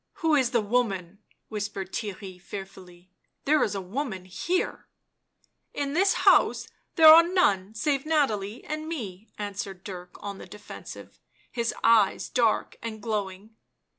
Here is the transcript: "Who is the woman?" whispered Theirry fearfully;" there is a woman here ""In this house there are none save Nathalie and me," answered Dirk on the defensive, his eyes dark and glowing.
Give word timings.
"Who 0.13 0.33
is 0.33 0.49
the 0.49 0.61
woman?" 0.61 1.19
whispered 1.47 1.91
Theirry 1.93 2.41
fearfully;" 2.41 3.11
there 3.45 3.61
is 3.61 3.75
a 3.75 3.81
woman 3.81 4.25
here 4.25 4.87
""In 5.75 5.93
this 5.93 6.13
house 6.25 6.67
there 6.95 7.05
are 7.05 7.21
none 7.21 7.75
save 7.75 8.03
Nathalie 8.07 8.63
and 8.65 8.87
me," 8.87 9.27
answered 9.37 9.83
Dirk 9.83 10.17
on 10.19 10.39
the 10.39 10.47
defensive, 10.47 11.19
his 11.51 11.71
eyes 11.83 12.29
dark 12.29 12.77
and 12.81 12.99
glowing. 12.99 13.55